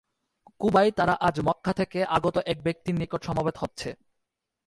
কুবায় 0.61 0.91
তারা 0.91 1.13
আজ 1.19 1.35
মক্কা 1.39 1.71
থেকে 1.73 1.99
আগত 2.09 2.35
এক 2.45 2.57
ব্যক্তির 2.61 2.95
নিকট 2.95 3.21
সমবেত 3.23 3.55
হচ্ছে। 3.57 3.89